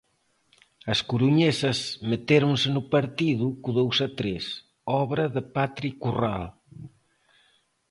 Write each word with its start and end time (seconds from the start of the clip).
As 0.93 0.99
coruñesas 1.09 1.79
metéronse 2.09 2.67
no 2.75 2.83
partido 2.95 3.45
co 3.61 3.69
dous 3.79 3.97
a 4.07 4.09
tres, 4.19 4.45
obra 5.03 5.23
de 5.35 5.41
Patri 5.55 5.89
Corral. 6.03 6.43